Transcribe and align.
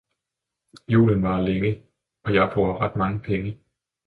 Julen 0.87 1.21
varer 1.23 1.41
længe- 1.41 1.83
og 2.25 2.33
jeg 2.33 2.51
bruger 2.53 2.81
ret 2.81 2.95
mange 2.95 3.19
penge. 3.19 3.59